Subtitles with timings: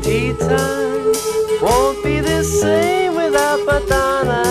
[0.00, 1.12] tea time
[1.60, 4.42] won't be the same without Madonna.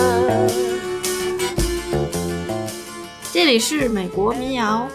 [3.32, 4.88] 这里是美国民谣，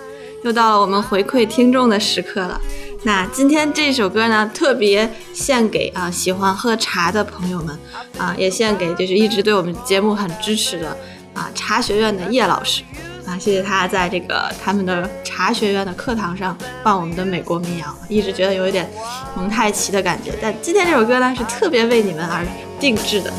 [0.43, 2.59] 又到了我们回馈听众的时刻了。
[3.03, 7.77] 那今天这首歌呢，特别献给啊喜欢喝茶的朋友们
[8.17, 10.97] 啊，也献给就是一直对我们节目很支持的
[11.33, 12.83] 啊茶学院的叶老师
[13.29, 18.89] 啊，谢谢他在这个他们的茶学院的课堂上放我们的美国民谣，一直觉得有一点
[19.35, 20.33] 蒙太奇的感觉。
[20.41, 22.43] 但今天这首歌呢，是特别为你们而
[22.79, 23.31] 定制的。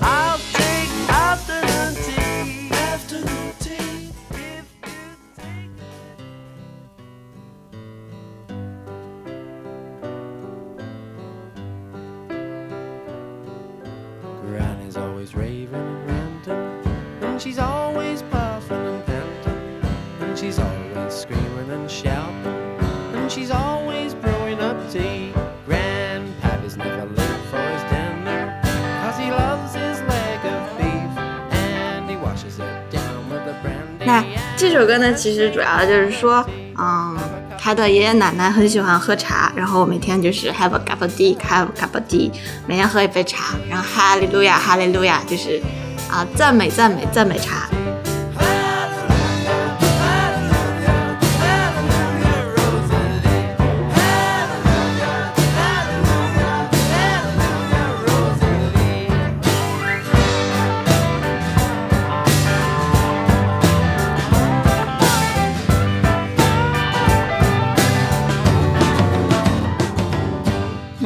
[0.00, 2.70] I'll take afternoon tea.
[2.72, 4.12] Afternoon tea.
[17.20, 18.49] Granny's always part.
[34.60, 36.44] 这首歌呢，其实主要就是说，
[36.76, 37.16] 嗯，
[37.58, 42.30] 他的爷爷奶奶很喜欢喝茶，然后每天就是 have a cup of tea，have a cup of tea，
[42.66, 45.58] 每天喝一杯茶，然后哈利路亚，哈利路亚，就是
[46.10, 47.70] 啊，赞美赞美赞美茶。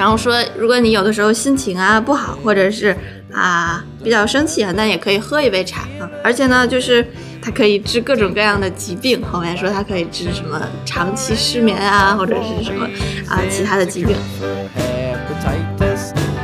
[0.05, 2.95] 然后说，如果你有的时候心情啊不好，或者是
[3.33, 6.07] 啊比较生气啊，那也可以喝一杯茶啊。
[6.23, 7.03] 而且呢，就是
[7.41, 9.25] 它可以治各种各样的疾病。
[9.25, 12.87] 后面说它可以治什么长期失眠啊，或者是什么
[13.31, 14.15] 啊其他的疾病。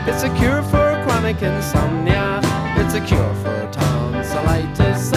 [0.07, 2.41] It's a cure for chronic insomnia.
[2.79, 5.13] It's a cure for tonsillitis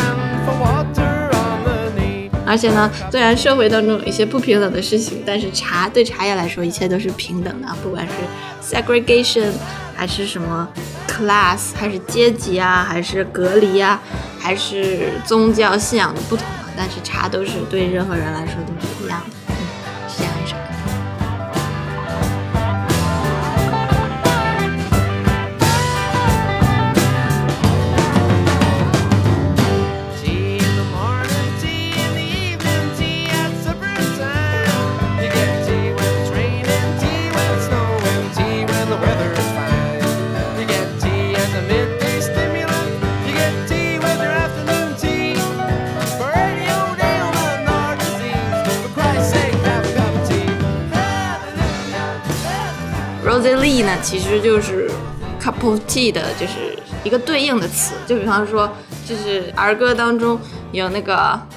[2.53, 8.13] 而且呢，虽然社会当中有一些不平等的事情，但是茶对茶叶来说，一切都是平等的，不管是
[8.75, 9.51] segregation
[9.95, 10.69] 还是什么
[11.07, 13.99] class，还是阶级啊，还是隔离啊，
[14.37, 18.92] 还是宗教信仰的不同啊，但是茶都是对任何人来说都是
[53.43, 54.89] Rosie Lee 呢，其实就是
[55.41, 57.93] cup of tea 的，就是一个对应的词。
[58.07, 58.71] 就比方说，
[59.05, 60.39] 就是儿歌当中
[60.71, 61.15] 有那个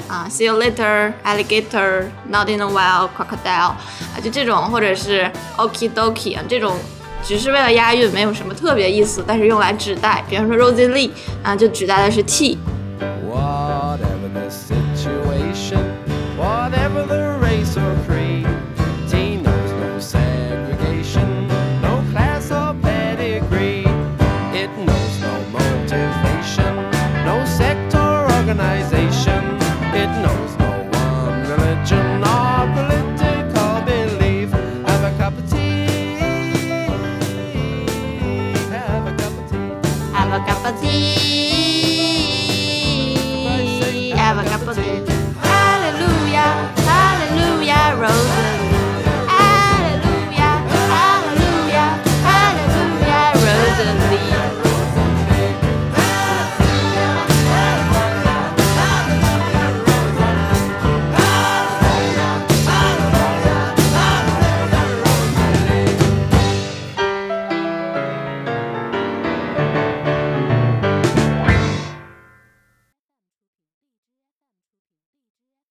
[0.09, 6.77] 啊，see you later alligator not in a while crocodile 啊，就这种，或者是 okie dokie 啊这种。
[7.23, 11.11] 只是为了押韵，没有什么特别意思，但是用来指代，比方说 Rosie Lee
[11.43, 12.57] 啊，就指代的是 tea